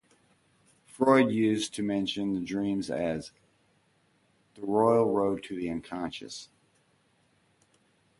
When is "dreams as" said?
2.41-3.31